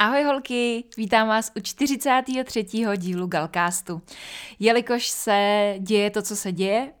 Ahoj 0.00 0.24
holky, 0.24 0.84
vítám 0.96 1.28
vás 1.28 1.52
u 1.56 1.60
43. 1.60 2.66
dílu 2.96 3.26
Galcastu. 3.26 4.02
Jelikož 4.58 5.08
se 5.08 5.74
děje 5.78 6.10
to, 6.10 6.22
co 6.22 6.36
se 6.36 6.52
děje, 6.52 6.92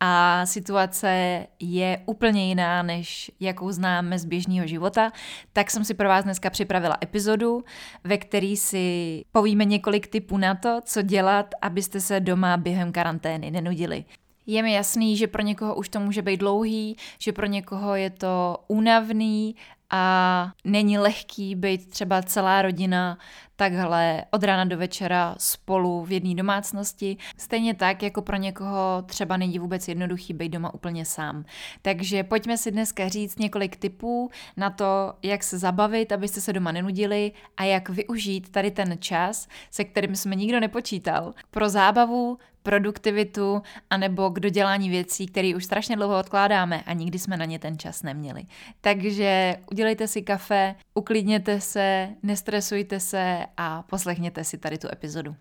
a 0.00 0.46
situace 0.46 1.46
je 1.60 2.02
úplně 2.06 2.48
jiná, 2.48 2.82
než 2.82 3.30
jakou 3.40 3.72
známe 3.72 4.18
z 4.18 4.24
běžného 4.24 4.66
života, 4.66 5.12
tak 5.52 5.70
jsem 5.70 5.84
si 5.84 5.94
pro 5.94 6.08
vás 6.08 6.24
dneska 6.24 6.50
připravila 6.50 6.96
epizodu, 7.02 7.64
ve 8.04 8.18
který 8.18 8.56
si 8.56 9.24
povíme 9.32 9.64
několik 9.64 10.06
tipů 10.06 10.38
na 10.38 10.54
to, 10.54 10.80
co 10.84 11.02
dělat, 11.02 11.54
abyste 11.62 12.00
se 12.00 12.20
doma 12.20 12.56
během 12.56 12.92
karantény 12.92 13.50
nenudili. 13.50 14.04
Je 14.46 14.62
mi 14.62 14.72
jasný, 14.72 15.16
že 15.16 15.26
pro 15.26 15.42
někoho 15.42 15.74
už 15.74 15.88
to 15.88 16.00
může 16.00 16.22
být 16.22 16.36
dlouhý, 16.36 16.96
že 17.18 17.32
pro 17.32 17.46
někoho 17.46 17.94
je 17.94 18.10
to 18.10 18.56
únavný 18.68 19.56
a 19.92 20.52
není 20.64 20.98
lehký 20.98 21.54
být 21.54 21.90
třeba 21.90 22.22
celá 22.22 22.62
rodina 22.62 23.18
takhle 23.56 24.24
od 24.30 24.44
rána 24.44 24.64
do 24.64 24.78
večera 24.78 25.34
spolu 25.38 26.04
v 26.04 26.12
jedné 26.12 26.34
domácnosti. 26.34 27.16
Stejně 27.36 27.74
tak, 27.74 28.02
jako 28.02 28.22
pro 28.22 28.36
někoho 28.36 29.02
třeba 29.06 29.36
není 29.36 29.58
vůbec 29.58 29.88
jednoduchý 29.88 30.34
být 30.34 30.48
doma 30.48 30.74
úplně 30.74 31.04
sám. 31.04 31.44
Takže 31.82 32.24
pojďme 32.24 32.58
si 32.58 32.70
dneska 32.70 33.08
říct 33.08 33.38
několik 33.38 33.76
tipů 33.76 34.30
na 34.56 34.70
to, 34.70 35.12
jak 35.22 35.42
se 35.42 35.58
zabavit, 35.58 36.12
abyste 36.12 36.40
se 36.40 36.52
doma 36.52 36.72
nenudili 36.72 37.32
a 37.56 37.64
jak 37.64 37.88
využít 37.88 38.48
tady 38.48 38.70
ten 38.70 38.96
čas, 38.98 39.48
se 39.70 39.84
kterým 39.84 40.16
jsme 40.16 40.36
nikdo 40.36 40.60
nepočítal, 40.60 41.34
pro 41.50 41.68
zábavu, 41.68 42.38
produktivitu 42.62 43.62
anebo 43.90 44.30
k 44.30 44.40
dodělání 44.40 44.90
věcí, 44.90 45.26
které 45.26 45.52
už 45.56 45.64
strašně 45.64 45.96
dlouho 45.96 46.18
odkládáme 46.18 46.82
a 46.86 46.92
nikdy 46.92 47.18
jsme 47.18 47.36
na 47.36 47.44
ně 47.44 47.58
ten 47.58 47.78
čas 47.78 48.02
neměli. 48.02 48.44
Takže 48.80 49.56
udělejte 49.70 49.81
si 50.08 50.22
kafe, 50.22 50.74
uklidněte 50.94 51.60
se, 51.60 52.08
nestresujte 52.22 53.00
se 53.00 53.46
a 53.56 53.82
poslechněte 53.82 54.44
si 54.44 54.58
tady 54.58 54.78
tu 54.78 54.88
epizodu. 54.92 55.36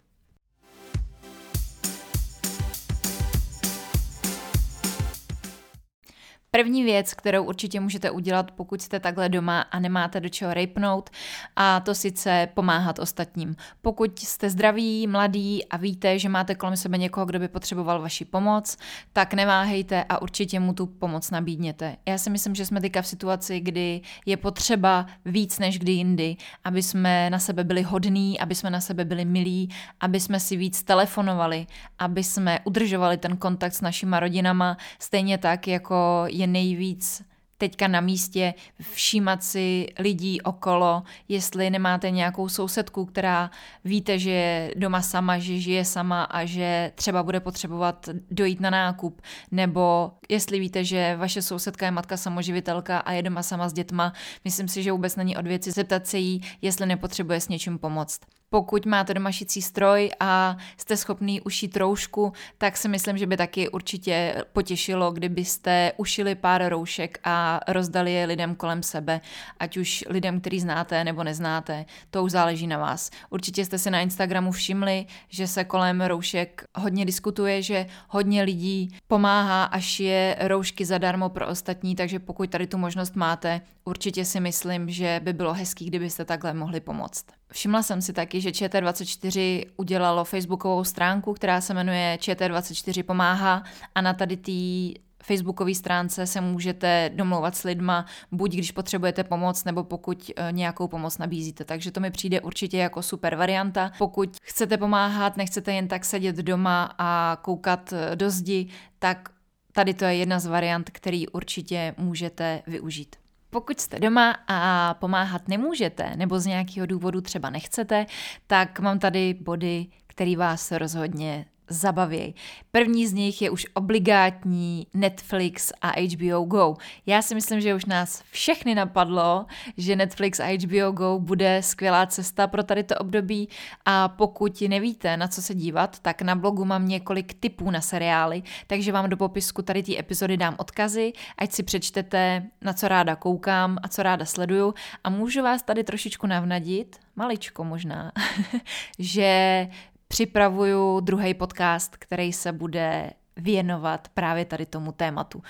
První 6.55 6.83
věc, 6.83 7.13
kterou 7.13 7.43
určitě 7.43 7.79
můžete 7.79 8.11
udělat, 8.11 8.51
pokud 8.51 8.81
jste 8.81 8.99
takhle 8.99 9.29
doma 9.29 9.61
a 9.61 9.79
nemáte 9.79 10.19
do 10.19 10.29
čeho 10.29 10.53
rejpnout, 10.53 11.09
a 11.55 11.79
to 11.79 11.95
sice 11.95 12.47
pomáhat 12.53 12.99
ostatním. 12.99 13.55
Pokud 13.81 14.19
jste 14.19 14.49
zdraví, 14.49 15.07
mladí 15.07 15.65
a 15.65 15.77
víte, 15.77 16.19
že 16.19 16.29
máte 16.29 16.55
kolem 16.55 16.77
sebe 16.77 16.97
někoho, 16.97 17.25
kdo 17.25 17.39
by 17.39 17.47
potřeboval 17.47 18.01
vaši 18.01 18.25
pomoc, 18.25 18.77
tak 19.13 19.33
neváhejte 19.33 20.05
a 20.09 20.21
určitě 20.21 20.59
mu 20.59 20.73
tu 20.73 20.85
pomoc 20.85 21.31
nabídněte. 21.31 21.97
Já 22.05 22.17
si 22.17 22.29
myslím, 22.29 22.55
že 22.55 22.65
jsme 22.65 22.81
teďka 22.81 23.01
v 23.01 23.07
situaci, 23.07 23.59
kdy 23.59 24.01
je 24.25 24.37
potřeba 24.37 25.05
víc 25.25 25.59
než 25.59 25.79
kdy 25.79 25.91
jindy, 25.91 26.35
aby 26.63 26.83
jsme 26.83 27.29
na 27.29 27.39
sebe 27.39 27.63
byli 27.63 27.81
hodní, 27.81 28.39
aby 28.39 28.55
jsme 28.55 28.69
na 28.69 28.81
sebe 28.81 29.05
byli 29.05 29.25
milí, 29.25 29.69
aby 29.99 30.19
jsme 30.19 30.39
si 30.39 30.57
víc 30.57 30.83
telefonovali, 30.83 31.67
aby 31.99 32.23
jsme 32.23 32.59
udržovali 32.63 33.17
ten 33.17 33.37
kontakt 33.37 33.73
s 33.73 33.81
našima 33.81 34.19
rodinama, 34.19 34.77
stejně 34.99 35.37
tak 35.37 35.67
jako 35.67 36.25
je 36.41 36.47
nejvíc 36.47 37.23
teďka 37.61 37.87
na 37.87 38.01
místě 38.01 38.53
všímat 38.91 39.43
si 39.43 39.87
lidí 39.99 40.41
okolo, 40.41 41.03
jestli 41.27 41.69
nemáte 41.69 42.11
nějakou 42.11 42.49
sousedku, 42.49 43.05
která 43.05 43.51
víte, 43.85 44.19
že 44.19 44.29
je 44.31 44.73
doma 44.77 45.01
sama, 45.01 45.37
že 45.39 45.59
žije 45.59 45.85
sama 45.85 46.23
a 46.23 46.45
že 46.45 46.91
třeba 46.95 47.23
bude 47.23 47.39
potřebovat 47.39 48.09
dojít 48.31 48.59
na 48.59 48.69
nákup, 48.69 49.21
nebo 49.51 50.11
jestli 50.29 50.59
víte, 50.59 50.83
že 50.83 51.15
vaše 51.15 51.41
sousedka 51.41 51.85
je 51.85 51.91
matka 51.91 52.17
samoživitelka 52.17 52.99
a 52.99 53.11
je 53.11 53.23
doma 53.23 53.43
sama 53.43 53.69
s 53.69 53.73
dětma, 53.73 54.13
myslím 54.45 54.67
si, 54.67 54.83
že 54.83 54.91
vůbec 54.91 55.15
není 55.15 55.37
od 55.37 55.47
věci 55.47 55.71
zeptat 55.71 56.07
se 56.07 56.17
jí, 56.17 56.41
jestli 56.61 56.85
nepotřebuje 56.85 57.41
s 57.41 57.49
něčím 57.49 57.79
pomoct. 57.79 58.21
Pokud 58.53 58.85
máte 58.85 59.13
doma 59.13 59.31
šicí 59.31 59.61
stroj 59.61 60.09
a 60.19 60.57
jste 60.77 60.97
schopný 60.97 61.41
ušít 61.41 61.77
roušku, 61.77 62.33
tak 62.57 62.77
si 62.77 62.87
myslím, 62.87 63.17
že 63.17 63.27
by 63.27 63.37
taky 63.37 63.69
určitě 63.69 64.43
potěšilo, 64.53 65.11
kdybyste 65.11 65.91
ušili 65.97 66.35
pár 66.35 66.69
roušek 66.69 67.19
a 67.23 67.59
rozdali 67.67 68.13
je 68.13 68.25
lidem 68.25 68.55
kolem 68.55 68.83
sebe, 68.83 69.21
ať 69.59 69.77
už 69.77 70.05
lidem, 70.09 70.41
který 70.41 70.59
znáte 70.59 71.03
nebo 71.03 71.23
neznáte. 71.23 71.85
To 72.09 72.23
už 72.23 72.31
záleží 72.31 72.67
na 72.67 72.77
vás. 72.77 73.09
Určitě 73.29 73.65
jste 73.65 73.77
si 73.77 73.91
na 73.91 73.99
Instagramu 74.01 74.51
všimli, 74.51 75.05
že 75.29 75.47
se 75.47 75.63
kolem 75.63 76.01
roušek 76.01 76.65
hodně 76.75 77.05
diskutuje, 77.05 77.61
že 77.61 77.85
hodně 78.09 78.43
lidí 78.43 78.95
pomáhá 79.07 79.63
až 79.63 79.99
je 79.99 80.35
roušky 80.39 80.85
zadarmo 80.85 81.29
pro 81.29 81.47
ostatní, 81.47 81.95
takže 81.95 82.19
pokud 82.19 82.49
tady 82.49 82.67
tu 82.67 82.77
možnost 82.77 83.15
máte, 83.15 83.61
určitě 83.85 84.25
si 84.25 84.39
myslím, 84.39 84.89
že 84.89 85.21
by 85.23 85.33
bylo 85.33 85.53
hezký, 85.53 85.85
kdybyste 85.85 86.25
takhle 86.25 86.53
mohli 86.53 86.79
pomoct. 86.79 87.25
Všimla 87.51 87.83
jsem 87.83 88.01
si 88.01 88.13
taky, 88.13 88.41
že 88.41 88.49
ČT24 88.49 89.65
udělalo 89.77 90.23
facebookovou 90.23 90.83
stránku, 90.83 91.33
která 91.33 91.61
se 91.61 91.73
jmenuje 91.73 92.17
ČT24 92.21 93.03
pomáhá 93.03 93.63
a 93.95 94.01
na 94.01 94.13
tady 94.13 94.37
té 94.37 95.01
facebookové 95.23 95.75
stránce 95.75 96.27
se 96.27 96.41
můžete 96.41 97.11
domlouvat 97.15 97.55
s 97.55 97.63
lidma, 97.63 98.05
buď 98.31 98.53
když 98.53 98.71
potřebujete 98.71 99.23
pomoc, 99.23 99.63
nebo 99.63 99.83
pokud 99.83 100.31
eh, 100.35 100.51
nějakou 100.51 100.87
pomoc 100.87 101.17
nabízíte. 101.17 101.65
Takže 101.65 101.91
to 101.91 101.99
mi 101.99 102.11
přijde 102.11 102.41
určitě 102.41 102.77
jako 102.77 103.01
super 103.01 103.35
varianta. 103.35 103.91
Pokud 103.97 104.37
chcete 104.43 104.77
pomáhat, 104.77 105.37
nechcete 105.37 105.73
jen 105.73 105.87
tak 105.87 106.05
sedět 106.05 106.35
doma 106.35 106.95
a 106.97 107.37
koukat 107.41 107.93
eh, 107.93 108.15
do 108.15 108.29
zdi, 108.29 108.67
tak 108.99 109.29
tady 109.71 109.93
to 109.93 110.05
je 110.05 110.15
jedna 110.15 110.39
z 110.39 110.45
variant, 110.45 110.89
který 110.89 111.27
určitě 111.27 111.95
můžete 111.97 112.61
využít. 112.67 113.15
Pokud 113.51 113.79
jste 113.79 113.99
doma 113.99 114.37
a 114.47 114.93
pomáhat 114.93 115.47
nemůžete, 115.47 116.15
nebo 116.15 116.39
z 116.39 116.45
nějakého 116.45 116.85
důvodu 116.85 117.21
třeba 117.21 117.49
nechcete, 117.49 118.05
tak 118.47 118.79
mám 118.79 118.99
tady 118.99 119.33
body, 119.33 119.87
který 120.07 120.35
vás 120.35 120.71
rozhodně 120.71 121.45
zabavěj. 121.71 122.33
První 122.71 123.07
z 123.07 123.13
nich 123.13 123.41
je 123.41 123.49
už 123.49 123.67
obligátní 123.73 124.87
Netflix 124.93 125.71
a 125.81 125.91
HBO 125.99 126.43
Go. 126.43 126.75
Já 127.05 127.21
si 127.21 127.35
myslím, 127.35 127.61
že 127.61 127.75
už 127.75 127.85
nás 127.85 128.23
všechny 128.31 128.75
napadlo, 128.75 129.45
že 129.77 129.95
Netflix 129.95 130.39
a 130.39 130.57
HBO 130.57 130.91
Go 130.91 131.19
bude 131.19 131.61
skvělá 131.63 132.05
cesta 132.05 132.47
pro 132.47 132.63
tady 132.63 132.83
to 132.83 132.95
období 132.95 133.49
a 133.85 134.07
pokud 134.07 134.61
nevíte, 134.61 135.17
na 135.17 135.27
co 135.27 135.41
se 135.41 135.55
dívat, 135.55 135.99
tak 135.99 136.21
na 136.21 136.35
blogu 136.35 136.65
mám 136.65 136.87
několik 136.87 137.33
tipů 137.33 137.71
na 137.71 137.81
seriály, 137.81 138.43
takže 138.67 138.91
vám 138.91 139.09
do 139.09 139.17
popisku 139.17 139.61
tady 139.61 139.83
té 139.83 139.99
epizody 139.99 140.37
dám 140.37 140.55
odkazy, 140.57 141.13
ať 141.37 141.51
si 141.51 141.63
přečtete, 141.63 142.43
na 142.61 142.73
co 142.73 142.87
ráda 142.87 143.15
koukám 143.15 143.77
a 143.83 143.87
co 143.87 144.03
ráda 144.03 144.25
sleduju 144.25 144.73
a 145.03 145.09
můžu 145.09 145.43
vás 145.43 145.63
tady 145.63 145.83
trošičku 145.83 146.27
navnadit, 146.27 146.99
maličko 147.15 147.63
možná, 147.63 148.11
že 148.99 149.67
připravuju 150.11 150.99
druhý 150.99 151.33
podcast, 151.33 151.97
který 151.97 152.33
se 152.33 152.51
bude 152.51 153.11
věnovat 153.35 154.07
právě 154.13 154.45
tady 154.45 154.65
tomu 154.65 154.91
tématu. 154.91 155.43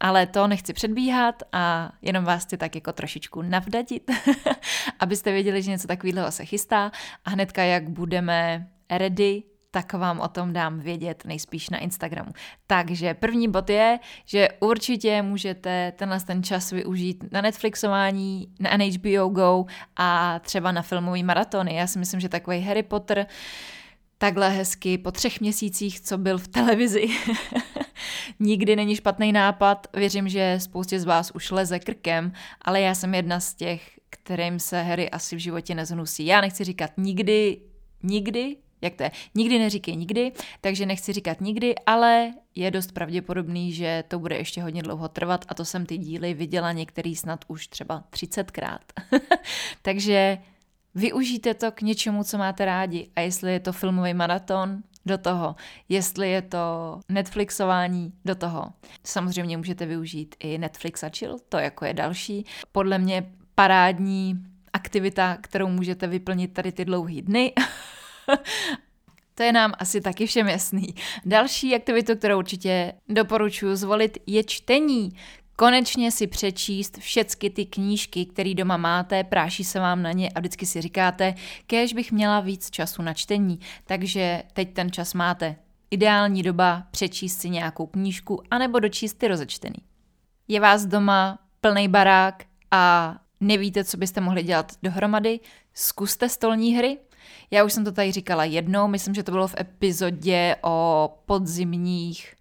Ale 0.00 0.26
to 0.26 0.46
nechci 0.46 0.72
předbíhat 0.72 1.42
a 1.52 1.92
jenom 2.02 2.24
vás 2.24 2.44
chci 2.44 2.56
tak 2.56 2.74
jako 2.74 2.92
trošičku 2.92 3.42
navdadit, 3.42 4.10
abyste 5.00 5.32
věděli, 5.32 5.62
že 5.62 5.70
něco 5.70 5.88
takového 5.88 6.32
se 6.32 6.44
chystá 6.44 6.92
a 7.24 7.30
hnedka 7.30 7.62
jak 7.62 7.88
budeme 7.88 8.68
ready, 8.90 9.42
tak 9.70 9.92
vám 9.92 10.20
o 10.20 10.28
tom 10.28 10.52
dám 10.52 10.80
vědět 10.80 11.22
nejspíš 11.26 11.70
na 11.70 11.78
Instagramu. 11.78 12.32
Takže 12.66 13.14
první 13.14 13.48
bod 13.48 13.70
je, 13.70 13.98
že 14.24 14.48
určitě 14.60 15.22
můžete 15.22 15.92
tenhle 15.96 16.20
ten 16.20 16.42
čas 16.42 16.72
využít 16.72 17.24
na 17.32 17.40
Netflixování, 17.40 18.48
na 18.60 18.70
HBO 18.70 19.28
Go 19.28 19.64
a 19.96 20.38
třeba 20.38 20.72
na 20.72 20.82
filmový 20.82 21.22
maratony. 21.22 21.74
Já 21.74 21.86
si 21.86 21.98
myslím, 21.98 22.20
že 22.20 22.28
takový 22.28 22.60
Harry 22.60 22.82
Potter 22.82 23.26
takhle 24.18 24.50
hezky 24.50 24.98
po 24.98 25.12
třech 25.12 25.40
měsících, 25.40 26.00
co 26.00 26.18
byl 26.18 26.38
v 26.38 26.48
televizi. 26.48 27.06
Nikdy 28.40 28.76
není 28.76 28.96
špatný 28.96 29.32
nápad, 29.32 29.86
věřím, 29.94 30.28
že 30.28 30.56
spoustě 30.60 31.00
z 31.00 31.04
vás 31.04 31.30
už 31.30 31.50
leze 31.50 31.78
krkem, 31.78 32.32
ale 32.62 32.80
já 32.80 32.94
jsem 32.94 33.14
jedna 33.14 33.40
z 33.40 33.54
těch, 33.54 33.90
kterým 34.10 34.58
se 34.58 34.82
Harry 34.82 35.10
asi 35.10 35.36
v 35.36 35.38
životě 35.38 35.74
nezhnusí. 35.74 36.26
Já 36.26 36.40
nechci 36.40 36.64
říkat 36.64 36.90
nikdy, 36.96 37.60
nikdy, 38.02 38.56
jak 38.82 38.94
to 38.94 39.02
je. 39.02 39.10
Nikdy 39.34 39.58
neříkej 39.58 39.96
nikdy, 39.96 40.32
takže 40.60 40.86
nechci 40.86 41.12
říkat 41.12 41.40
nikdy, 41.40 41.74
ale 41.86 42.32
je 42.54 42.70
dost 42.70 42.92
pravděpodobný, 42.92 43.72
že 43.72 44.04
to 44.08 44.18
bude 44.18 44.36
ještě 44.36 44.62
hodně 44.62 44.82
dlouho 44.82 45.08
trvat 45.08 45.44
a 45.48 45.54
to 45.54 45.64
jsem 45.64 45.86
ty 45.86 45.98
díly 45.98 46.34
viděla 46.34 46.72
některý 46.72 47.16
snad 47.16 47.44
už 47.48 47.66
třeba 47.66 48.04
30krát. 48.12 48.78
takže 49.82 50.38
využijte 50.96 51.54
to 51.54 51.72
k 51.72 51.82
něčemu, 51.82 52.24
co 52.24 52.38
máte 52.38 52.64
rádi. 52.64 53.08
A 53.16 53.20
jestli 53.20 53.52
je 53.52 53.60
to 53.60 53.72
filmový 53.72 54.14
maraton, 54.14 54.82
do 55.06 55.18
toho. 55.18 55.56
Jestli 55.88 56.30
je 56.30 56.42
to 56.42 56.58
Netflixování, 57.08 58.12
do 58.24 58.34
toho. 58.34 58.72
Samozřejmě 59.04 59.56
můžete 59.56 59.86
využít 59.86 60.36
i 60.38 60.58
Netflix 60.58 61.02
a 61.02 61.08
chill, 61.08 61.38
to 61.48 61.58
jako 61.58 61.84
je 61.84 61.94
další. 61.94 62.44
Podle 62.72 62.98
mě 62.98 63.32
parádní 63.54 64.34
aktivita, 64.72 65.38
kterou 65.40 65.68
můžete 65.68 66.06
vyplnit 66.06 66.52
tady 66.52 66.72
ty 66.72 66.84
dlouhé 66.84 67.22
dny. 67.22 67.52
To 69.34 69.42
je 69.42 69.52
nám 69.52 69.72
asi 69.78 70.00
taky 70.00 70.26
všem 70.26 70.48
jasný. 70.48 70.94
Další 71.24 71.74
aktivitu, 71.74 72.16
kterou 72.16 72.38
určitě 72.38 72.92
doporučuji 73.08 73.76
zvolit, 73.76 74.18
je 74.26 74.44
čtení. 74.44 75.12
Konečně 75.58 76.10
si 76.10 76.26
přečíst 76.26 76.98
všechny 76.98 77.50
ty 77.50 77.66
knížky, 77.66 78.26
které 78.26 78.54
doma 78.54 78.76
máte, 78.76 79.24
práší 79.24 79.64
se 79.64 79.80
vám 79.80 80.02
na 80.02 80.12
ně 80.12 80.30
a 80.30 80.40
vždycky 80.40 80.66
si 80.66 80.80
říkáte, 80.80 81.34
kež 81.66 81.92
bych 81.92 82.12
měla 82.12 82.40
víc 82.40 82.70
času 82.70 83.02
na 83.02 83.14
čtení, 83.14 83.60
takže 83.84 84.42
teď 84.52 84.72
ten 84.72 84.92
čas 84.92 85.14
máte. 85.14 85.56
Ideální 85.90 86.42
doba 86.42 86.82
přečíst 86.90 87.40
si 87.40 87.50
nějakou 87.50 87.86
knížku 87.86 88.42
anebo 88.50 88.80
dočíst 88.80 89.18
ty 89.18 89.28
rozečtený. 89.28 89.78
Je 90.48 90.60
vás 90.60 90.86
doma 90.86 91.38
plný 91.60 91.88
barák 91.88 92.44
a 92.70 93.16
nevíte, 93.40 93.84
co 93.84 93.96
byste 93.96 94.20
mohli 94.20 94.42
dělat 94.42 94.72
dohromady, 94.82 95.40
zkuste 95.74 96.28
stolní 96.28 96.76
hry. 96.76 96.98
Já 97.50 97.64
už 97.64 97.72
jsem 97.72 97.84
to 97.84 97.92
tady 97.92 98.12
říkala 98.12 98.44
jednou, 98.44 98.88
myslím, 98.88 99.14
že 99.14 99.22
to 99.22 99.32
bylo 99.32 99.48
v 99.48 99.54
epizodě 99.60 100.56
o 100.62 101.08
podzimních 101.26 102.34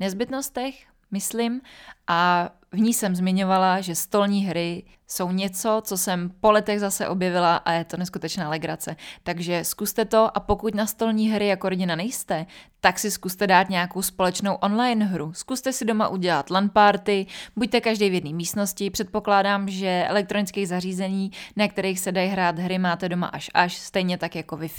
nezbytnostech, 0.00 0.86
myslím, 1.10 1.60
a 2.06 2.50
v 2.72 2.80
ní 2.80 2.94
jsem 2.94 3.16
zmiňovala, 3.16 3.80
že 3.80 3.94
stolní 3.94 4.46
hry 4.46 4.82
jsou 5.06 5.30
něco, 5.30 5.82
co 5.84 5.96
jsem 5.96 6.30
po 6.40 6.50
letech 6.50 6.80
zase 6.80 7.08
objevila 7.08 7.56
a 7.56 7.72
je 7.72 7.84
to 7.84 7.96
neskutečná 7.96 8.50
legrace. 8.50 8.96
Takže 9.22 9.64
zkuste 9.64 10.04
to 10.04 10.36
a 10.36 10.40
pokud 10.40 10.74
na 10.74 10.86
stolní 10.86 11.30
hry 11.30 11.46
jako 11.46 11.68
rodina 11.68 11.96
nejste, 11.96 12.46
tak 12.80 12.98
si 12.98 13.10
zkuste 13.10 13.46
dát 13.46 13.70
nějakou 13.70 14.02
společnou 14.02 14.54
online 14.54 15.04
hru. 15.04 15.32
Zkuste 15.32 15.72
si 15.72 15.84
doma 15.84 16.08
udělat 16.08 16.50
LAN 16.50 16.68
party, 16.68 17.26
buďte 17.56 17.80
každý 17.80 18.10
v 18.10 18.14
jedné 18.14 18.32
místnosti. 18.32 18.90
Předpokládám, 18.90 19.68
že 19.68 20.04
elektronických 20.08 20.68
zařízení, 20.68 21.30
na 21.56 21.68
kterých 21.68 22.00
se 22.00 22.12
dají 22.12 22.28
hrát 22.28 22.58
hry, 22.58 22.78
máte 22.78 23.08
doma 23.08 23.26
až 23.26 23.50
až, 23.54 23.76
stejně 23.76 24.18
tak 24.18 24.36
jako 24.36 24.56
wi 24.56 24.70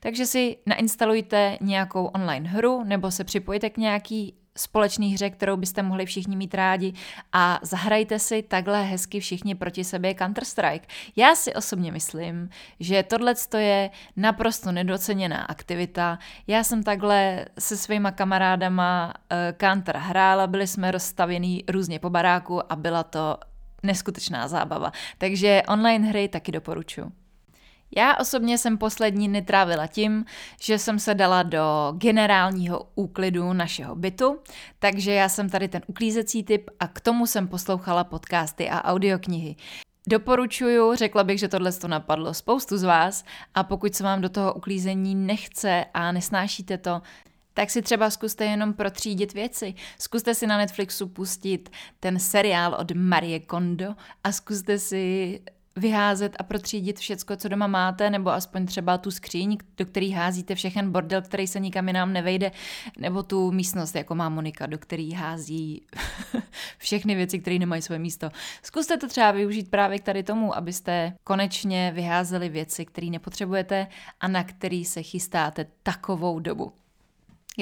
Takže 0.00 0.26
si 0.26 0.56
nainstalujte 0.66 1.58
nějakou 1.60 2.04
online 2.04 2.48
hru 2.48 2.84
nebo 2.84 3.10
se 3.10 3.24
připojte 3.24 3.70
k 3.70 3.76
nějaký 3.76 4.39
společný 4.58 5.14
hře, 5.14 5.30
kterou 5.30 5.56
byste 5.56 5.82
mohli 5.82 6.06
všichni 6.06 6.36
mít 6.36 6.54
rádi 6.54 6.92
a 7.32 7.58
zahrajte 7.62 8.18
si 8.18 8.42
takhle 8.42 8.82
hezky 8.82 9.20
všichni 9.20 9.54
proti 9.54 9.84
sobě 9.84 10.12
Counter-Strike. 10.12 10.82
Já 11.16 11.34
si 11.34 11.54
osobně 11.54 11.92
myslím, 11.92 12.48
že 12.80 13.02
tohle 13.02 13.34
je 13.58 13.90
naprosto 14.16 14.72
nedoceněná 14.72 15.38
aktivita. 15.42 16.18
Já 16.46 16.64
jsem 16.64 16.82
takhle 16.82 17.44
se 17.58 17.76
svýma 17.76 18.10
kamarádama 18.10 19.14
uh, 19.32 19.38
Counter 19.60 19.96
hrála, 19.96 20.46
byli 20.46 20.66
jsme 20.66 20.90
rozstavěný 20.90 21.64
různě 21.68 21.98
po 21.98 22.10
baráku 22.10 22.72
a 22.72 22.76
byla 22.76 23.02
to 23.02 23.38
neskutečná 23.82 24.48
zábava. 24.48 24.92
Takže 25.18 25.62
online 25.68 26.08
hry 26.08 26.28
taky 26.28 26.52
doporučuji. 26.52 27.12
Já 27.96 28.16
osobně 28.16 28.58
jsem 28.58 28.78
poslední 28.78 29.28
dny 29.28 29.42
trávila 29.42 29.86
tím, 29.86 30.24
že 30.60 30.78
jsem 30.78 30.98
se 30.98 31.14
dala 31.14 31.42
do 31.42 31.94
generálního 31.96 32.88
úklidu 32.94 33.52
našeho 33.52 33.96
bytu, 33.96 34.38
takže 34.78 35.12
já 35.12 35.28
jsem 35.28 35.50
tady 35.50 35.68
ten 35.68 35.82
uklízecí 35.86 36.42
typ 36.42 36.70
a 36.80 36.88
k 36.88 37.00
tomu 37.00 37.26
jsem 37.26 37.48
poslouchala 37.48 38.04
podcasty 38.04 38.70
a 38.70 38.84
audioknihy. 38.84 39.56
Doporučuju, 40.08 40.94
řekla 40.94 41.24
bych, 41.24 41.38
že 41.38 41.48
tohle 41.48 41.72
to 41.72 41.88
napadlo 41.88 42.34
spoustu 42.34 42.78
z 42.78 42.82
vás 42.82 43.24
a 43.54 43.64
pokud 43.64 43.94
se 43.94 44.04
vám 44.04 44.20
do 44.20 44.28
toho 44.28 44.54
uklízení 44.54 45.14
nechce 45.14 45.84
a 45.94 46.12
nesnášíte 46.12 46.78
to, 46.78 47.02
tak 47.54 47.70
si 47.70 47.82
třeba 47.82 48.10
zkuste 48.10 48.44
jenom 48.44 48.72
protřídit 48.72 49.34
věci. 49.34 49.74
Zkuste 49.98 50.34
si 50.34 50.46
na 50.46 50.58
Netflixu 50.58 51.08
pustit 51.08 51.70
ten 52.00 52.18
seriál 52.18 52.76
od 52.80 52.92
Marie 52.92 53.40
Kondo 53.40 53.94
a 54.24 54.32
zkuste 54.32 54.78
si 54.78 55.40
vyházet 55.76 56.36
a 56.38 56.42
protřídit 56.42 56.98
všecko, 56.98 57.36
co 57.36 57.48
doma 57.48 57.66
máte, 57.66 58.10
nebo 58.10 58.30
aspoň 58.30 58.66
třeba 58.66 58.98
tu 58.98 59.10
skříň, 59.10 59.56
do 59.76 59.86
který 59.86 60.10
házíte 60.10 60.54
všechen 60.54 60.92
bordel, 60.92 61.22
který 61.22 61.46
se 61.46 61.60
nikam 61.60 61.88
jinam 61.88 62.12
nevejde, 62.12 62.52
nebo 62.98 63.22
tu 63.22 63.52
místnost, 63.52 63.94
jako 63.94 64.14
má 64.14 64.28
Monika, 64.28 64.66
do 64.66 64.78
který 64.78 65.12
hází 65.12 65.82
všechny 66.78 67.14
věci, 67.14 67.38
které 67.38 67.58
nemají 67.58 67.82
své 67.82 67.98
místo. 67.98 68.30
Zkuste 68.62 68.96
to 68.96 69.08
třeba 69.08 69.30
využít 69.30 69.70
právě 69.70 69.98
k 69.98 70.04
tady 70.04 70.22
tomu, 70.22 70.56
abyste 70.56 71.12
konečně 71.24 71.92
vyházeli 71.94 72.48
věci, 72.48 72.84
které 72.84 73.06
nepotřebujete 73.06 73.86
a 74.20 74.28
na 74.28 74.44
který 74.44 74.84
se 74.84 75.02
chystáte 75.02 75.66
takovou 75.82 76.40
dobu. 76.40 76.79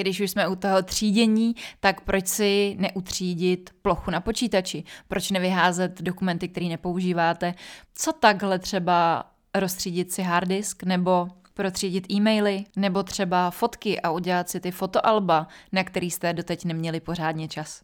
Když 0.01 0.19
už 0.19 0.31
jsme 0.31 0.47
u 0.47 0.55
toho 0.55 0.83
třídění, 0.83 1.55
tak 1.79 2.01
proč 2.01 2.27
si 2.27 2.75
neutřídit 2.79 3.69
plochu 3.81 4.11
na 4.11 4.21
počítači? 4.21 4.83
Proč 5.07 5.31
nevyházet 5.31 6.01
dokumenty, 6.01 6.47
které 6.47 6.65
nepoužíváte? 6.65 7.53
Co 7.93 8.13
takhle 8.13 8.59
třeba 8.59 9.25
rozstřídit 9.55 10.11
si 10.11 10.21
hard 10.21 10.47
disk 10.47 10.83
nebo 10.83 11.27
protřídit 11.53 12.11
e-maily 12.11 12.65
nebo 12.75 13.03
třeba 13.03 13.51
fotky 13.51 14.01
a 14.01 14.11
udělat 14.11 14.49
si 14.49 14.59
ty 14.59 14.71
fotoalba, 14.71 15.47
na 15.71 15.83
který 15.83 16.11
jste 16.11 16.33
doteď 16.33 16.65
neměli 16.65 16.99
pořádně 16.99 17.47
čas. 17.47 17.81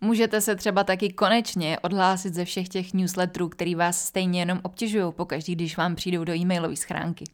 Můžete 0.00 0.40
se 0.40 0.56
třeba 0.56 0.84
taky 0.84 1.12
konečně 1.12 1.78
odhlásit 1.78 2.34
ze 2.34 2.44
všech 2.44 2.68
těch 2.68 2.94
newsletterů, 2.94 3.48
který 3.48 3.74
vás 3.74 4.04
stejně 4.04 4.40
jenom 4.40 4.60
obtěžují 4.62 5.12
pokaždý, 5.12 5.54
když 5.54 5.76
vám 5.76 5.94
přijdou 5.94 6.24
do 6.24 6.34
e-mailové 6.34 6.76
schránky. 6.76 7.24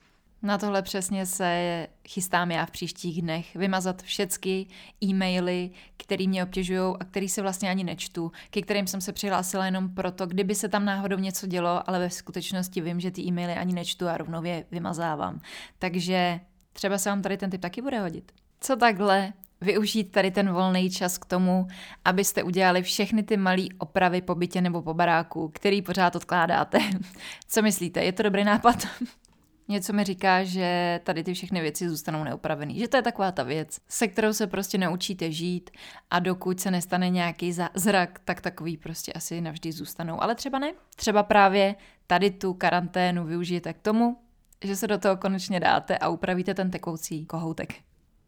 Na 0.42 0.58
tohle 0.58 0.82
přesně 0.82 1.26
se 1.26 1.86
chystám 2.08 2.50
já 2.50 2.66
v 2.66 2.70
příštích 2.70 3.22
dnech. 3.22 3.56
Vymazat 3.56 4.02
všechny 4.02 4.66
e-maily, 5.04 5.70
které 5.96 6.26
mě 6.26 6.44
obtěžují 6.44 6.94
a 7.00 7.04
který 7.04 7.28
se 7.28 7.42
vlastně 7.42 7.70
ani 7.70 7.84
nečtu, 7.84 8.32
ke 8.50 8.62
kterým 8.62 8.86
jsem 8.86 9.00
se 9.00 9.12
přihlásila 9.12 9.64
jenom 9.64 9.88
proto, 9.88 10.26
kdyby 10.26 10.54
se 10.54 10.68
tam 10.68 10.84
náhodou 10.84 11.18
něco 11.18 11.46
dělo, 11.46 11.88
ale 11.90 11.98
ve 11.98 12.10
skutečnosti 12.10 12.80
vím, 12.80 13.00
že 13.00 13.10
ty 13.10 13.22
e-maily 13.22 13.52
ani 13.52 13.74
nečtu 13.74 14.08
a 14.08 14.16
rovnou 14.16 14.44
je 14.44 14.64
vymazávám. 14.70 15.40
Takže 15.78 16.40
třeba 16.72 16.98
se 16.98 17.08
vám 17.10 17.22
tady 17.22 17.36
ten 17.36 17.50
typ 17.50 17.60
taky 17.60 17.82
bude 17.82 18.00
hodit. 18.00 18.32
Co 18.60 18.76
takhle 18.76 19.32
využít 19.60 20.04
tady 20.04 20.30
ten 20.30 20.52
volný 20.52 20.90
čas 20.90 21.18
k 21.18 21.24
tomu, 21.24 21.66
abyste 22.04 22.42
udělali 22.42 22.82
všechny 22.82 23.22
ty 23.22 23.36
malé 23.36 23.64
opravy 23.78 24.20
po 24.20 24.34
bytě 24.34 24.60
nebo 24.60 24.82
po 24.82 24.94
baráku, 24.94 25.48
který 25.48 25.82
pořád 25.82 26.16
odkládáte. 26.16 26.78
Co 27.48 27.62
myslíte, 27.62 28.04
je 28.04 28.12
to 28.12 28.22
dobrý 28.22 28.44
nápad? 28.44 28.86
Něco 29.68 29.92
mi 29.92 30.04
říká, 30.04 30.44
že 30.44 31.00
tady 31.04 31.24
ty 31.24 31.34
všechny 31.34 31.60
věci 31.60 31.88
zůstanou 31.88 32.24
neopravený. 32.24 32.78
Že 32.78 32.88
to 32.88 32.96
je 32.96 33.02
taková 33.02 33.32
ta 33.32 33.42
věc, 33.42 33.78
se 33.88 34.08
kterou 34.08 34.32
se 34.32 34.46
prostě 34.46 34.78
naučíte 34.78 35.32
žít 35.32 35.70
a 36.10 36.18
dokud 36.18 36.60
se 36.60 36.70
nestane 36.70 37.10
nějaký 37.10 37.52
zrak, 37.74 38.20
tak 38.24 38.40
takový 38.40 38.76
prostě 38.76 39.12
asi 39.12 39.40
navždy 39.40 39.72
zůstanou. 39.72 40.22
Ale 40.22 40.34
třeba 40.34 40.58
ne. 40.58 40.72
Třeba 40.96 41.22
právě 41.22 41.74
tady 42.06 42.30
tu 42.30 42.54
karanténu 42.54 43.24
využijete 43.24 43.72
k 43.72 43.78
tomu, 43.78 44.16
že 44.64 44.76
se 44.76 44.86
do 44.86 44.98
toho 44.98 45.16
konečně 45.16 45.60
dáte 45.60 45.98
a 45.98 46.08
upravíte 46.08 46.54
ten 46.54 46.70
tekoucí 46.70 47.26
kohoutek. 47.26 47.74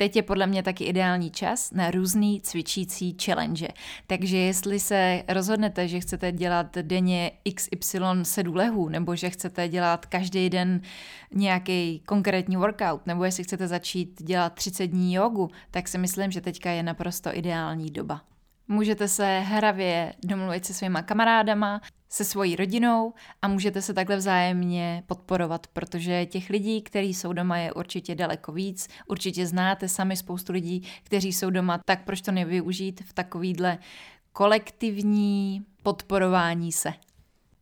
Teď 0.00 0.16
je 0.16 0.22
podle 0.22 0.46
mě 0.46 0.62
taky 0.62 0.84
ideální 0.84 1.30
čas 1.30 1.70
na 1.72 1.90
různý 1.90 2.40
cvičící 2.40 3.16
challenge. 3.24 3.68
Takže 4.06 4.36
jestli 4.36 4.80
se 4.80 5.22
rozhodnete, 5.28 5.88
že 5.88 6.00
chcete 6.00 6.32
dělat 6.32 6.78
denně 6.82 7.30
XY 7.54 8.00
sedů 8.22 8.54
lehů, 8.54 8.88
nebo 8.88 9.16
že 9.16 9.30
chcete 9.30 9.68
dělat 9.68 10.06
každý 10.06 10.50
den 10.50 10.80
nějaký 11.34 12.02
konkrétní 12.06 12.56
workout, 12.56 13.06
nebo 13.06 13.24
jestli 13.24 13.44
chcete 13.44 13.68
začít 13.68 14.22
dělat 14.22 14.54
30 14.54 14.86
dní 14.86 15.14
jogu, 15.14 15.50
tak 15.70 15.88
si 15.88 15.98
myslím, 15.98 16.30
že 16.30 16.40
teďka 16.40 16.70
je 16.70 16.82
naprosto 16.82 17.36
ideální 17.36 17.90
doba. 17.90 18.20
Můžete 18.68 19.08
se 19.08 19.40
hravě 19.40 20.12
domluvit 20.24 20.64
se 20.64 20.74
svýma 20.74 21.02
kamarádama, 21.02 21.80
se 22.08 22.24
svojí 22.24 22.56
rodinou 22.56 23.14
a 23.42 23.48
můžete 23.48 23.82
se 23.82 23.94
takhle 23.94 24.16
vzájemně 24.16 25.02
podporovat, 25.06 25.66
protože 25.66 26.26
těch 26.26 26.50
lidí, 26.50 26.82
kteří 26.82 27.14
jsou 27.14 27.32
doma, 27.32 27.58
je 27.58 27.72
určitě 27.72 28.14
daleko 28.14 28.52
víc. 28.52 28.88
Určitě 29.06 29.46
znáte 29.46 29.88
sami 29.88 30.16
spoustu 30.16 30.52
lidí, 30.52 30.82
kteří 31.02 31.32
jsou 31.32 31.50
doma, 31.50 31.80
tak 31.84 32.04
proč 32.04 32.20
to 32.20 32.32
nevyužít 32.32 33.00
v 33.06 33.12
takovýhle 33.12 33.78
kolektivní 34.32 35.64
podporování 35.82 36.72
se. 36.72 36.92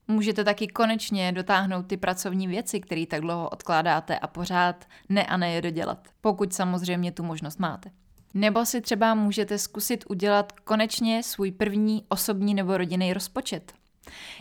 Můžete 0.09 0.45
taky 0.45 0.67
konečně 0.67 1.33
dotáhnout 1.33 1.87
ty 1.87 1.97
pracovní 1.97 2.47
věci, 2.47 2.81
které 2.81 3.07
tak 3.07 3.21
dlouho 3.21 3.49
odkládáte 3.49 4.19
a 4.19 4.27
pořád 4.27 4.85
ne 5.09 5.27
a 5.27 5.37
ne 5.37 5.51
je 5.51 5.63
dodělat, 5.63 6.09
pokud 6.21 6.55
samozřejmě 6.55 7.13
tu 7.13 7.23
možnost 7.23 7.59
máte. 7.59 7.91
Nebo 8.35 8.67
si 8.67 8.81
třeba 8.81 9.15
můžete 9.15 9.59
zkusit 9.59 10.05
udělat 10.09 10.53
konečně 10.53 11.23
svůj 11.23 11.53
první 11.53 12.05
osobní 12.09 12.55
nebo 12.55 12.77
rodinný 12.77 13.13
rozpočet. 13.13 13.73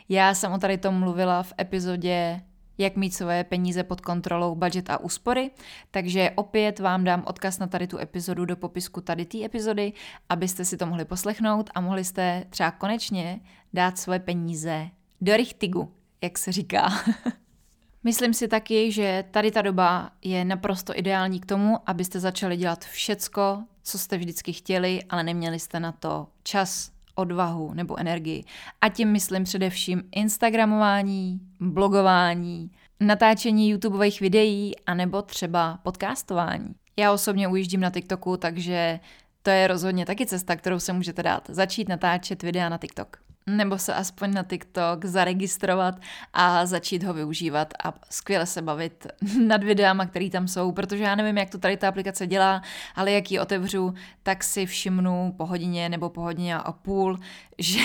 Já 0.09 0.33
jsem 0.33 0.51
o 0.51 0.57
tady 0.57 0.77
tom 0.77 0.99
mluvila 0.99 1.43
v 1.43 1.53
epizodě 1.59 2.41
jak 2.77 2.95
mít 2.95 3.13
svoje 3.13 3.43
peníze 3.43 3.83
pod 3.83 4.01
kontrolou, 4.01 4.55
budget 4.55 4.89
a 4.89 4.97
úspory. 4.97 5.51
Takže 5.91 6.31
opět 6.35 6.79
vám 6.79 7.03
dám 7.03 7.23
odkaz 7.27 7.59
na 7.59 7.67
tady 7.67 7.87
tu 7.87 7.97
epizodu 7.97 8.45
do 8.45 8.55
popisku 8.55 9.01
tady 9.01 9.25
té 9.25 9.45
epizody, 9.45 9.93
abyste 10.29 10.65
si 10.65 10.77
to 10.77 10.85
mohli 10.85 11.05
poslechnout 11.05 11.69
a 11.75 11.81
mohli 11.81 12.03
jste 12.03 12.45
třeba 12.49 12.71
konečně 12.71 13.39
dát 13.73 13.97
svoje 13.97 14.19
peníze 14.19 14.89
do 15.21 15.37
richtigu, 15.37 15.93
jak 16.21 16.37
se 16.37 16.51
říká. 16.51 16.89
Myslím 18.03 18.33
si 18.33 18.47
taky, 18.47 18.91
že 18.91 19.23
tady 19.31 19.51
ta 19.51 19.61
doba 19.61 20.11
je 20.21 20.45
naprosto 20.45 20.99
ideální 20.99 21.39
k 21.39 21.45
tomu, 21.45 21.77
abyste 21.85 22.19
začali 22.19 22.57
dělat 22.57 22.85
všecko, 22.85 23.63
co 23.83 23.97
jste 23.97 24.17
vždycky 24.17 24.53
chtěli, 24.53 25.03
ale 25.09 25.23
neměli 25.23 25.59
jste 25.59 25.79
na 25.79 25.91
to 25.91 26.27
čas, 26.43 26.91
odvahu 27.15 27.73
nebo 27.73 27.99
energii. 27.99 28.43
A 28.81 28.89
tím 28.89 29.11
myslím 29.11 29.43
především 29.43 30.03
Instagramování, 30.11 31.39
blogování, 31.59 32.71
natáčení 32.99 33.69
YouTubeových 33.69 34.21
videí 34.21 34.73
a 34.85 34.93
nebo 34.93 35.21
třeba 35.21 35.79
podcastování. 35.83 36.75
Já 36.97 37.11
osobně 37.11 37.47
ujíždím 37.47 37.79
na 37.79 37.89
TikToku, 37.89 38.37
takže 38.37 38.99
to 39.41 39.49
je 39.49 39.67
rozhodně 39.67 40.05
taky 40.05 40.25
cesta, 40.25 40.55
kterou 40.55 40.79
se 40.79 40.93
můžete 40.93 41.23
dát. 41.23 41.49
Začít 41.49 41.89
natáčet 41.89 42.43
videa 42.43 42.69
na 42.69 42.77
TikTok 42.77 43.24
nebo 43.49 43.77
se 43.77 43.93
aspoň 43.93 44.33
na 44.33 44.43
TikTok 44.43 45.05
zaregistrovat 45.05 45.95
a 46.33 46.65
začít 46.65 47.03
ho 47.03 47.13
využívat 47.13 47.73
a 47.83 47.93
skvěle 48.09 48.45
se 48.45 48.61
bavit 48.61 49.07
nad 49.47 49.63
videama, 49.63 50.05
které 50.05 50.29
tam 50.29 50.47
jsou, 50.47 50.71
protože 50.71 51.03
já 51.03 51.15
nevím, 51.15 51.37
jak 51.37 51.49
to 51.49 51.57
tady 51.57 51.77
ta 51.77 51.89
aplikace 51.89 52.27
dělá, 52.27 52.61
ale 52.95 53.11
jak 53.11 53.31
ji 53.31 53.39
otevřu, 53.39 53.93
tak 54.23 54.43
si 54.43 54.65
všimnu 54.65 55.33
po 55.37 55.45
hodině 55.45 55.89
nebo 55.89 56.09
po 56.09 56.21
hodině 56.21 56.55
a 56.55 56.71
půl, 56.71 57.19
že 57.57 57.79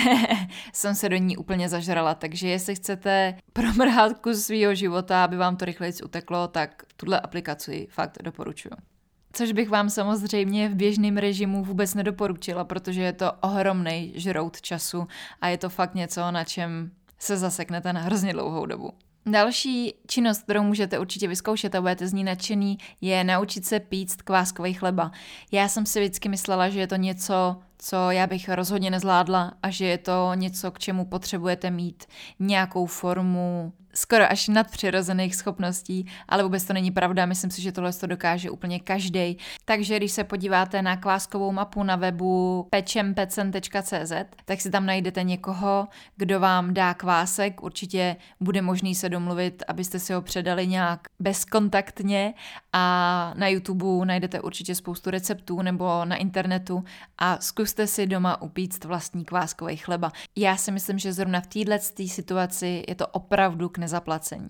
jsem 0.73 0.95
se 0.95 1.09
do 1.09 1.17
ní 1.17 1.37
úplně 1.37 1.69
zažrala, 1.69 2.15
takže 2.15 2.49
jestli 2.49 2.75
chcete 2.75 3.35
promrhat 3.53 4.19
kus 4.19 4.45
svého 4.45 4.75
života, 4.75 5.25
aby 5.25 5.37
vám 5.37 5.57
to 5.57 5.65
rychleji 5.65 5.93
uteklo, 6.05 6.49
tak 6.49 6.83
tuhle 6.97 7.21
aplikaci 7.21 7.89
fakt 7.91 8.19
doporučuji. 8.23 8.90
Což 9.33 9.53
bych 9.53 9.69
vám 9.69 9.91
samozřejmě 9.91 10.69
v 10.69 10.75
běžném 10.75 11.17
režimu 11.17 11.65
vůbec 11.65 11.95
nedoporučila, 11.95 12.65
protože 12.65 13.03
je 13.03 13.13
to 13.13 13.33
ohromný 13.33 14.13
žrout 14.15 14.61
času 14.61 15.07
a 15.41 15.49
je 15.49 15.59
to 15.59 15.69
fakt 15.69 15.95
něco, 15.95 16.31
na 16.31 16.45
čem 16.45 16.91
se 17.19 17.37
zaseknete 17.37 17.93
na 17.93 18.01
hrozně 18.01 18.33
dlouhou 18.33 18.67
dobu. 18.67 18.93
Další 19.27 19.95
činnost, 20.07 20.43
kterou 20.43 20.63
můžete 20.63 20.99
určitě 20.99 21.29
vyzkoušet 21.29 21.75
a 21.75 21.81
budete 21.81 22.09
z 22.09 22.13
ní 22.13 22.25
nadšený, 22.25 22.79
je 23.01 23.25
naučit 23.25 23.67
se 23.67 23.81
pít 23.81 24.23
kváskový 24.23 24.75
chleba. 24.75 25.13
Já 25.53 25.69
jsem 25.69 25.87
si 25.87 26.01
vždycky 26.01 26.29
myslela, 26.29 26.69
že 26.69 26.81
je 26.81 26.87
to 26.87 26.97
něco, 26.97 27.57
co 27.79 28.11
já 28.11 28.27
bych 28.27 28.49
rozhodně 28.49 28.91
nezvládla 28.91 29.53
a 29.63 29.71
že 29.71 29.87
je 29.87 29.99
to 29.99 30.31
něco, 30.35 30.71
k 30.71 30.79
čemu 30.79 31.05
potřebujete 31.05 31.71
mít 31.71 32.05
nějakou 32.39 32.87
formu 32.87 33.73
skoro 33.95 34.31
až 34.31 34.49
nadpřirozených 34.49 35.37
schopností, 35.37 36.07
ale 36.29 36.43
vůbec 36.43 36.65
to 36.65 36.73
není 36.73 36.91
pravda, 36.91 37.27
myslím 37.27 37.51
si, 37.51 37.63
že 37.63 37.73
tohle 37.73 37.93
to 37.93 38.07
dokáže 38.07 38.51
úplně 38.51 38.81
každý. 38.81 39.39
Takže 39.65 39.97
když 39.97 40.13
se 40.13 40.25
podíváte 40.25 40.83
na 40.83 40.97
kváskovou 40.97 41.53
mapu 41.53 41.83
na 41.83 41.97
webu 41.97 42.67
pečempecen.cz, 42.71 44.13
tak 44.45 44.61
si 44.61 44.71
tam 44.71 44.87
najdete 44.87 45.23
někoho, 45.23 45.89
kdo 46.17 46.41
vám 46.41 46.75
dá 46.75 46.95
kvásek, 46.95 47.63
určitě 47.63 48.17
bude 48.41 48.63
možný 48.63 48.95
se 48.95 49.09
domluvit, 49.09 49.63
abyste 49.69 49.99
si 49.99 50.13
ho 50.13 50.23
předali 50.23 50.67
nějak 50.67 51.09
bezkontaktně 51.19 52.35
a 52.73 53.35
na 53.37 53.49
YouTube 53.49 54.07
najdete 54.07 54.41
určitě 54.41 54.75
spoustu 54.75 55.11
receptů 55.11 55.63
nebo 55.63 56.05
na 56.05 56.17
internetu 56.17 56.85
a 57.19 57.39
zkuste 57.41 57.87
si 57.87 58.07
doma 58.07 58.43
upíct 58.43 58.85
vlastní 58.85 59.25
kváskový 59.25 59.77
chleba. 59.77 60.13
Já 60.37 60.57
si 60.57 60.73
myslím, 60.73 60.99
že 60.99 61.13
zrovna 61.13 61.41
v 61.41 61.47
této 61.47 62.07
situaci 62.07 62.85
je 62.89 62.95
to 62.95 63.07
opravdu 63.07 63.69
k 63.69 63.79
nezaplacení. 63.81 64.49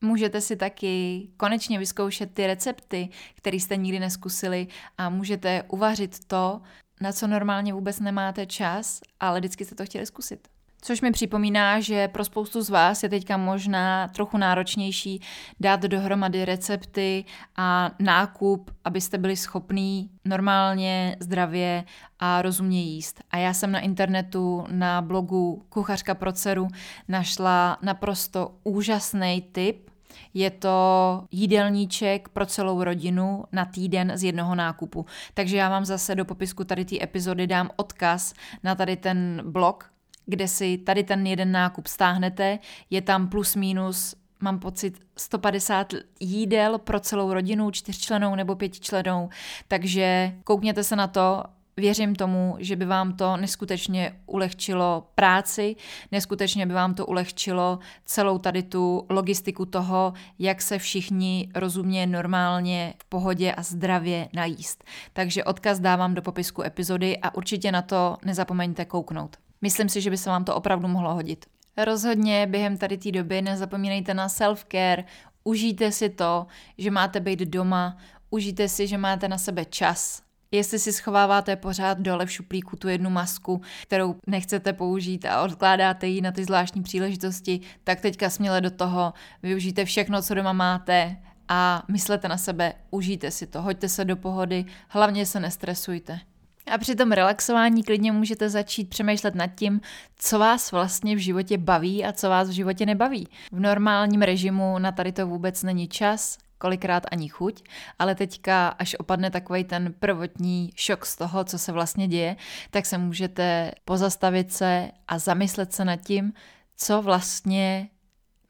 Můžete 0.00 0.40
si 0.40 0.56
taky 0.56 1.28
konečně 1.36 1.78
vyzkoušet 1.78 2.34
ty 2.34 2.46
recepty, 2.46 3.08
které 3.34 3.56
jste 3.56 3.76
nikdy 3.76 4.00
neskusili 4.00 4.66
a 4.98 5.08
můžete 5.08 5.62
uvařit 5.68 6.24
to, 6.24 6.60
na 7.00 7.12
co 7.12 7.26
normálně 7.26 7.72
vůbec 7.72 8.00
nemáte 8.00 8.46
čas, 8.46 9.00
ale 9.20 9.40
vždycky 9.40 9.64
jste 9.64 9.74
to 9.74 9.84
chtěli 9.84 10.06
zkusit. 10.06 10.48
Což 10.84 11.00
mi 11.00 11.12
připomíná, 11.12 11.80
že 11.80 12.08
pro 12.08 12.24
spoustu 12.24 12.62
z 12.62 12.70
vás 12.70 13.02
je 13.02 13.08
teďka 13.08 13.36
možná 13.36 14.08
trochu 14.08 14.38
náročnější 14.38 15.20
dát 15.60 15.80
dohromady 15.80 16.44
recepty 16.44 17.24
a 17.56 17.90
nákup, 17.98 18.70
abyste 18.84 19.18
byli 19.18 19.36
schopní 19.36 20.10
normálně, 20.24 21.16
zdravě 21.20 21.84
a 22.18 22.42
rozumně 22.42 22.82
jíst. 22.82 23.20
A 23.30 23.36
já 23.36 23.54
jsem 23.54 23.72
na 23.72 23.80
internetu 23.80 24.64
na 24.70 25.02
blogu 25.02 25.66
Kuchařka 25.68 26.14
pro 26.14 26.32
dceru 26.32 26.68
našla 27.08 27.78
naprosto 27.82 28.54
úžasný 28.64 29.44
tip, 29.52 29.90
je 30.34 30.50
to 30.50 31.24
jídelníček 31.30 32.28
pro 32.28 32.46
celou 32.46 32.84
rodinu 32.84 33.44
na 33.52 33.64
týden 33.64 34.12
z 34.14 34.24
jednoho 34.24 34.54
nákupu. 34.54 35.06
Takže 35.34 35.56
já 35.56 35.68
vám 35.68 35.84
zase 35.84 36.14
do 36.14 36.24
popisku 36.24 36.64
tady 36.64 36.84
té 36.84 37.02
epizody 37.02 37.46
dám 37.46 37.70
odkaz 37.76 38.34
na 38.62 38.74
tady 38.74 38.96
ten 38.96 39.42
blog, 39.44 39.91
kde 40.26 40.48
si 40.48 40.78
tady 40.78 41.04
ten 41.04 41.26
jeden 41.26 41.52
nákup 41.52 41.86
stáhnete, 41.86 42.58
je 42.90 43.02
tam 43.02 43.28
plus 43.28 43.56
minus 43.56 44.14
mám 44.40 44.58
pocit 44.58 45.00
150 45.16 45.94
jídel 46.20 46.78
pro 46.78 47.00
celou 47.00 47.32
rodinu, 47.32 47.70
čtyřčlenou 47.70 48.34
nebo 48.34 48.56
pětičlenou, 48.56 49.28
takže 49.68 50.32
koukněte 50.44 50.84
se 50.84 50.96
na 50.96 51.06
to, 51.06 51.42
Věřím 51.76 52.14
tomu, 52.14 52.56
že 52.58 52.76
by 52.76 52.84
vám 52.84 53.16
to 53.16 53.36
neskutečně 53.36 54.20
ulehčilo 54.26 55.06
práci, 55.14 55.76
neskutečně 56.12 56.66
by 56.66 56.74
vám 56.74 56.94
to 56.94 57.06
ulehčilo 57.06 57.78
celou 58.04 58.38
tady 58.38 58.62
tu 58.62 59.06
logistiku 59.10 59.64
toho, 59.64 60.12
jak 60.38 60.62
se 60.62 60.78
všichni 60.78 61.48
rozumně, 61.54 62.06
normálně, 62.06 62.94
v 62.98 63.04
pohodě 63.04 63.52
a 63.52 63.62
zdravě 63.62 64.28
najíst. 64.32 64.84
Takže 65.12 65.44
odkaz 65.44 65.80
dávám 65.80 66.14
do 66.14 66.22
popisku 66.22 66.62
epizody 66.62 67.18
a 67.18 67.34
určitě 67.34 67.72
na 67.72 67.82
to 67.82 68.16
nezapomeňte 68.24 68.84
kouknout. 68.84 69.36
Myslím 69.62 69.88
si, 69.88 70.00
že 70.00 70.10
by 70.10 70.16
se 70.16 70.30
vám 70.30 70.44
to 70.44 70.54
opravdu 70.54 70.88
mohlo 70.88 71.14
hodit. 71.14 71.46
Rozhodně 71.76 72.46
během 72.46 72.76
tady 72.76 72.98
té 72.98 73.12
doby 73.12 73.42
nezapomínejte 73.42 74.14
na 74.14 74.28
self-care, 74.28 75.04
užijte 75.44 75.92
si 75.92 76.08
to, 76.08 76.46
že 76.78 76.90
máte 76.90 77.20
být 77.20 77.38
doma, 77.38 77.96
užijte 78.30 78.68
si, 78.68 78.86
že 78.86 78.98
máte 78.98 79.28
na 79.28 79.38
sebe 79.38 79.64
čas. 79.64 80.22
Jestli 80.50 80.78
si 80.78 80.92
schováváte 80.92 81.56
pořád 81.56 81.98
dole 81.98 82.26
v 82.26 82.32
šuplíku 82.32 82.76
tu 82.76 82.88
jednu 82.88 83.10
masku, 83.10 83.60
kterou 83.82 84.14
nechcete 84.26 84.72
použít 84.72 85.24
a 85.24 85.42
odkládáte 85.42 86.06
ji 86.06 86.20
na 86.20 86.32
ty 86.32 86.44
zvláštní 86.44 86.82
příležitosti, 86.82 87.60
tak 87.84 88.00
teďka 88.00 88.30
směle 88.30 88.60
do 88.60 88.70
toho 88.70 89.12
využijte 89.42 89.84
všechno, 89.84 90.22
co 90.22 90.34
doma 90.34 90.52
máte 90.52 91.16
a 91.48 91.82
myslete 91.88 92.28
na 92.28 92.36
sebe, 92.36 92.74
užijte 92.90 93.30
si 93.30 93.46
to, 93.46 93.62
hoďte 93.62 93.88
se 93.88 94.04
do 94.04 94.16
pohody, 94.16 94.64
hlavně 94.88 95.26
se 95.26 95.40
nestresujte. 95.40 96.20
A 96.66 96.78
při 96.78 96.94
tom 96.94 97.12
relaxování 97.12 97.82
klidně 97.82 98.12
můžete 98.12 98.48
začít 98.48 98.88
přemýšlet 98.88 99.34
nad 99.34 99.46
tím, 99.46 99.80
co 100.16 100.38
vás 100.38 100.72
vlastně 100.72 101.16
v 101.16 101.18
životě 101.18 101.58
baví 101.58 102.04
a 102.04 102.12
co 102.12 102.28
vás 102.28 102.48
v 102.48 102.52
životě 102.52 102.86
nebaví. 102.86 103.28
V 103.52 103.60
normálním 103.60 104.22
režimu 104.22 104.78
na 104.78 104.92
tady 104.92 105.12
to 105.12 105.26
vůbec 105.26 105.62
není 105.62 105.88
čas, 105.88 106.38
kolikrát 106.58 107.02
ani 107.12 107.28
chuť, 107.28 107.64
ale 107.98 108.14
teďka, 108.14 108.68
až 108.68 108.96
opadne 108.98 109.30
takový 109.30 109.64
ten 109.64 109.94
prvotní 109.98 110.70
šok 110.74 111.06
z 111.06 111.16
toho, 111.16 111.44
co 111.44 111.58
se 111.58 111.72
vlastně 111.72 112.08
děje, 112.08 112.36
tak 112.70 112.86
se 112.86 112.98
můžete 112.98 113.72
pozastavit 113.84 114.52
se 114.52 114.90
a 115.08 115.18
zamyslet 115.18 115.72
se 115.72 115.84
nad 115.84 115.96
tím, 115.96 116.32
co 116.76 117.02
vlastně 117.02 117.88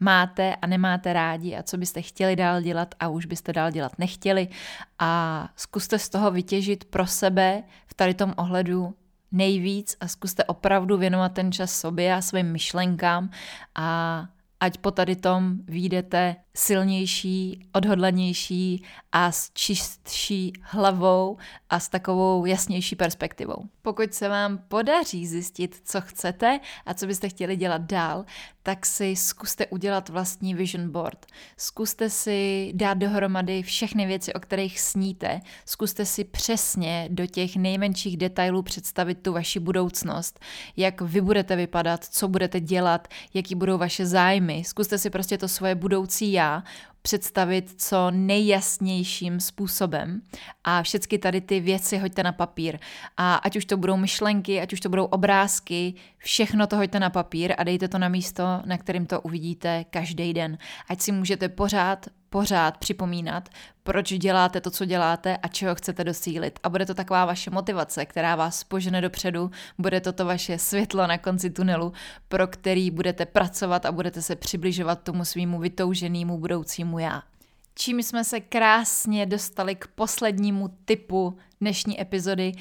máte 0.03 0.57
a 0.57 0.67
nemáte 0.67 1.13
rádi 1.13 1.57
a 1.57 1.63
co 1.63 1.77
byste 1.77 2.03
chtěli 2.03 2.37
dál 2.37 2.63
dělat 2.63 2.95
a 3.01 3.09
už 3.09 3.27
byste 3.27 3.53
dál 3.53 3.71
dělat 3.71 3.93
nechtěli. 3.99 4.49
A 4.99 5.49
zkuste 5.57 5.99
z 5.99 6.09
toho 6.09 6.31
vytěžit 6.31 6.85
pro 6.85 7.07
sebe 7.07 7.63
v 7.87 7.95
tady 7.95 8.15
tom 8.15 8.35
ohledu 8.37 8.95
nejvíc 9.33 9.97
a 10.01 10.09
zkuste 10.09 10.45
opravdu 10.45 10.97
věnovat 10.97 11.33
ten 11.33 11.53
čas 11.53 11.81
sobě 11.81 12.15
a 12.15 12.21
svým 12.21 12.53
myšlenkám. 12.53 13.31
A 13.75 14.27
ať 14.61 14.79
po 14.79 14.91
tady 14.91 15.17
tom 15.17 15.57
výjdete 15.67 16.37
silnější, 16.57 17.67
odhodlanější 17.73 18.85
a 19.13 19.33
s 19.33 19.51
čistší 19.55 20.53
hlavou 20.63 21.37
a 21.71 21.81
s 21.81 21.89
takovou 21.89 22.47
jasnější 22.47 22.97
perspektivou. 22.97 23.65
Pokud 23.83 24.15
se 24.15 24.29
vám 24.29 24.59
podaří 24.69 25.27
zjistit, 25.27 25.81
co 25.85 26.01
chcete 26.01 26.61
a 26.87 26.95
co 26.95 27.07
byste 27.07 27.29
chtěli 27.29 27.57
dělat 27.57 27.83
dál, 27.83 28.25
tak 28.63 28.87
si 28.87 29.17
zkuste 29.17 29.67
udělat 29.67 30.09
vlastní 30.09 30.55
vision 30.55 30.91
board. 30.91 31.27
Zkuste 31.57 32.11
si 32.11 32.71
dát 32.75 32.95
dohromady 32.95 33.63
všechny 33.63 34.07
věci, 34.07 34.33
o 34.33 34.41
kterých 34.41 34.81
sníte. 34.81 35.41
Zkuste 35.65 36.05
si 36.07 36.25
přesně 36.25 37.09
do 37.11 37.27
těch 37.27 37.57
nejmenších 37.57 38.17
detailů 38.17 38.63
představit 38.63 39.19
tu 39.23 39.33
vaši 39.33 39.61
budoucnost, 39.61 40.41
jak 40.77 41.01
vy 41.01 41.21
budete 41.21 41.57
vypadat, 41.57 42.05
co 42.05 42.29
budete 42.29 42.61
dělat, 42.61 43.09
jaký 43.35 43.55
budou 43.55 43.79
vaše 43.79 44.07
zájmy. 44.07 44.63
Zkuste 44.67 44.99
si 44.99 45.11
prostě 45.11 45.39
to 45.39 45.49
svoje 45.49 45.75
budoucí 45.75 46.33
já 46.33 46.42
yeah. 46.43 46.63
Představit 47.03 47.75
co 47.77 48.11
nejjasnějším 48.11 49.41
způsobem 49.41 50.23
a 50.65 50.83
všechny 50.83 51.19
tady 51.19 51.41
ty 51.41 51.61
věci 51.61 51.99
hoďte 51.99 52.23
na 52.23 52.33
papír. 52.33 52.79
A 53.17 53.35
ať 53.35 53.57
už 53.57 53.65
to 53.65 53.77
budou 53.77 53.97
myšlenky, 53.97 54.61
ať 54.61 54.73
už 54.73 54.81
to 54.81 54.89
budou 54.89 55.05
obrázky, 55.05 55.95
všechno 56.19 56.67
to 56.67 56.77
hoďte 56.77 57.01
na 57.01 57.11
papír 57.11 57.55
a 57.59 57.65
dejte 57.65 57.89
to 57.89 57.99
na 57.99 58.09
místo, 58.09 58.43
na 58.65 58.79
kterým 58.79 59.07
to 59.07 59.21
uvidíte 59.21 59.85
každý 59.91 60.35
den. 60.35 60.59
Ať 60.89 61.01
si 61.01 61.13
můžete 61.13 61.49
pořád 61.49 62.07
pořád 62.33 62.79
připomínat, 62.79 63.49
proč 63.83 64.13
děláte 64.13 64.61
to, 64.61 64.71
co 64.71 64.85
děláte 64.85 65.37
a 65.37 65.49
čeho 65.49 65.75
chcete 65.75 66.05
dosílit. 66.05 66.59
A 66.63 66.69
bude 66.69 66.87
to 66.87 66.95
taková 66.95 67.25
vaše 67.25 67.51
motivace, 67.51 68.07
která 68.07 68.37
vás 68.37 68.65
požene 68.65 69.01
dopředu, 69.01 69.51
bude 69.79 70.01
to 70.01 70.13
to 70.13 70.25
vaše 70.25 70.59
světlo 70.59 71.07
na 71.07 71.19
konci 71.19 71.51
tunelu, 71.51 71.93
pro 72.29 72.47
který 72.47 72.91
budete 72.91 73.27
pracovat 73.27 73.87
a 73.87 73.93
budete 73.93 74.23
se 74.23 74.37
přibližovat 74.37 75.03
tomu 75.03 75.25
svýmu 75.25 75.59
vytouženému 75.59 76.39
budoucímu 76.39 76.92
já. 76.99 77.23
Čím 77.75 78.03
jsme 78.03 78.25
se 78.25 78.41
krásně 78.41 79.27
dostali 79.27 79.75
k 79.75 79.87
poslednímu 79.87 80.69
typu 80.85 81.39
dnešní 81.61 82.01
epizody 82.01 82.53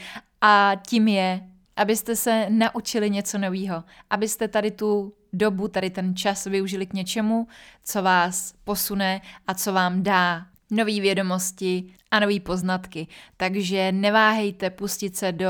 a 0.42 0.72
tím 0.88 1.08
je, 1.08 1.42
abyste 1.76 2.16
se 2.16 2.48
naučili 2.50 3.10
něco 3.10 3.38
nového, 3.38 3.84
abyste 4.10 4.48
tady 4.48 4.72
tu 4.72 5.14
dobu, 5.34 5.68
tady 5.68 5.90
ten 5.90 6.16
čas 6.16 6.46
využili 6.46 6.86
k 6.86 6.94
něčemu, 6.94 7.48
co 7.84 8.02
vás 8.02 8.54
posune 8.64 9.22
a 9.48 9.54
co 9.54 9.74
vám 9.74 10.04
dá 10.04 10.46
nové 10.72 11.00
vědomosti 11.00 11.94
a 12.12 12.20
nové 12.20 12.40
poznatky. 12.40 13.08
Takže 13.38 13.92
neváhejte 13.92 14.70
pustit 14.70 15.18
se 15.18 15.32
do 15.32 15.50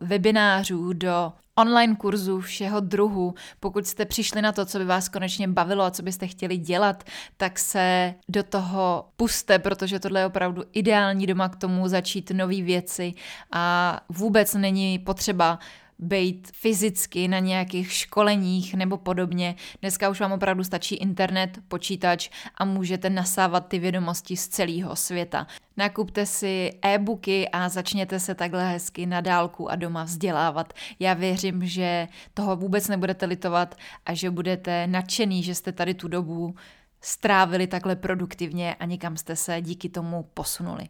webinářů, 0.00 0.92
do 0.92 1.32
online 1.58 1.96
kurzů 1.96 2.40
všeho 2.40 2.80
druhu. 2.80 3.34
Pokud 3.60 3.86
jste 3.86 4.04
přišli 4.04 4.42
na 4.42 4.52
to, 4.52 4.66
co 4.66 4.78
by 4.78 4.84
vás 4.84 5.08
konečně 5.08 5.48
bavilo 5.48 5.84
a 5.84 5.90
co 5.90 6.02
byste 6.02 6.26
chtěli 6.26 6.56
dělat, 6.56 7.04
tak 7.36 7.58
se 7.58 8.14
do 8.28 8.42
toho 8.42 9.08
puste, 9.16 9.58
protože 9.58 10.00
tohle 10.00 10.20
je 10.20 10.26
opravdu 10.26 10.64
ideální 10.72 11.26
doma 11.26 11.48
k 11.48 11.56
tomu 11.56 11.88
začít 11.88 12.30
nové 12.30 12.62
věci 12.62 13.14
a 13.52 14.00
vůbec 14.08 14.54
není 14.54 14.98
potřeba 14.98 15.58
být 16.02 16.50
fyzicky 16.54 17.28
na 17.28 17.38
nějakých 17.38 17.92
školeních 17.92 18.74
nebo 18.74 18.96
podobně. 18.96 19.54
Dneska 19.80 20.08
už 20.08 20.20
vám 20.20 20.32
opravdu 20.32 20.64
stačí 20.64 20.94
internet, 20.94 21.58
počítač 21.68 22.30
a 22.54 22.64
můžete 22.64 23.10
nasávat 23.10 23.68
ty 23.68 23.78
vědomosti 23.78 24.36
z 24.36 24.48
celého 24.48 24.96
světa. 24.96 25.46
Nakupte 25.76 26.26
si 26.26 26.70
e-booky 26.82 27.48
a 27.48 27.68
začněte 27.68 28.20
se 28.20 28.34
takhle 28.34 28.70
hezky 28.72 29.06
na 29.06 29.20
dálku 29.20 29.70
a 29.70 29.76
doma 29.76 30.04
vzdělávat. 30.04 30.72
Já 30.98 31.14
věřím, 31.14 31.66
že 31.66 32.08
toho 32.34 32.56
vůbec 32.56 32.88
nebudete 32.88 33.26
litovat 33.26 33.74
a 34.06 34.14
že 34.14 34.30
budete 34.30 34.86
nadšený, 34.86 35.42
že 35.42 35.54
jste 35.54 35.72
tady 35.72 35.94
tu 35.94 36.08
dobu 36.08 36.54
strávili 37.00 37.66
takhle 37.66 37.96
produktivně 37.96 38.74
a 38.74 38.84
nikam 38.84 39.16
jste 39.16 39.36
se 39.36 39.60
díky 39.60 39.88
tomu 39.88 40.28
posunuli. 40.34 40.88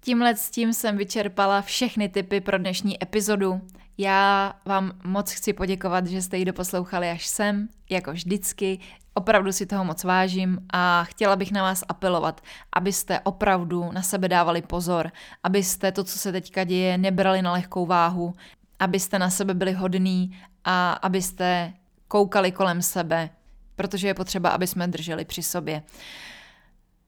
Tímhle 0.00 0.36
s 0.36 0.50
tím 0.50 0.72
jsem 0.72 0.96
vyčerpala 0.96 1.62
všechny 1.62 2.08
typy 2.08 2.40
pro 2.40 2.58
dnešní 2.58 3.02
epizodu. 3.02 3.60
Já 3.98 4.52
vám 4.64 4.92
moc 5.04 5.32
chci 5.32 5.52
poděkovat, 5.52 6.06
že 6.06 6.22
jste 6.22 6.38
ji 6.38 6.44
doposlouchali 6.44 7.10
až 7.10 7.26
sem, 7.26 7.68
jako 7.90 8.12
vždycky. 8.12 8.78
Opravdu 9.14 9.52
si 9.52 9.66
toho 9.66 9.84
moc 9.84 10.04
vážím 10.04 10.58
a 10.72 11.04
chtěla 11.04 11.36
bych 11.36 11.52
na 11.52 11.62
vás 11.62 11.84
apelovat, 11.88 12.40
abyste 12.72 13.20
opravdu 13.20 13.92
na 13.92 14.02
sebe 14.02 14.28
dávali 14.28 14.62
pozor, 14.62 15.12
abyste 15.42 15.92
to, 15.92 16.04
co 16.04 16.18
se 16.18 16.32
teďka 16.32 16.64
děje, 16.64 16.98
nebrali 16.98 17.42
na 17.42 17.52
lehkou 17.52 17.86
váhu, 17.86 18.34
abyste 18.78 19.18
na 19.18 19.30
sebe 19.30 19.54
byli 19.54 19.72
hodní 19.72 20.38
a 20.64 20.92
abyste 20.92 21.72
koukali 22.08 22.52
kolem 22.52 22.82
sebe, 22.82 23.30
protože 23.76 24.08
je 24.08 24.14
potřeba, 24.14 24.50
aby 24.50 24.66
jsme 24.66 24.86
drželi 24.88 25.24
při 25.24 25.42
sobě. 25.42 25.82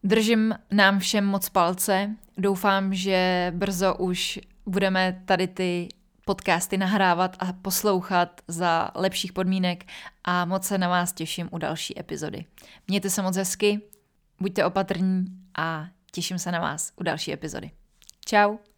Držím 0.04 0.54
nám 0.70 0.98
všem 0.98 1.24
moc 1.24 1.48
palce. 1.48 2.10
Doufám, 2.38 2.94
že 2.94 3.52
brzo 3.56 3.94
už 3.94 4.40
budeme 4.66 5.22
tady 5.24 5.48
ty 5.48 5.88
podcasty 6.24 6.78
nahrávat 6.78 7.36
a 7.38 7.52
poslouchat 7.52 8.40
za 8.48 8.90
lepších 8.94 9.32
podmínek 9.32 9.84
a 10.24 10.44
moc 10.44 10.64
se 10.64 10.78
na 10.78 10.88
vás 10.88 11.12
těším 11.12 11.48
u 11.52 11.58
další 11.58 12.00
epizody. 12.00 12.44
Mějte 12.88 13.10
se 13.10 13.22
moc 13.22 13.36
hezky, 13.36 13.80
buďte 14.40 14.64
opatrní 14.64 15.24
a 15.58 15.86
těším 16.12 16.38
se 16.38 16.52
na 16.52 16.60
vás 16.60 16.92
u 16.96 17.02
další 17.02 17.32
epizody. 17.32 17.70
Ciao. 18.24 18.71